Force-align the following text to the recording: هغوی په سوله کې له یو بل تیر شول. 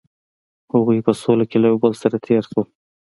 هغوی 0.73 0.99
په 1.05 1.11
سوله 1.21 1.43
کې 1.49 1.57
له 1.61 1.67
یو 1.71 1.77
بل 1.83 1.93
تیر 2.25 2.43
شول. 2.49 2.65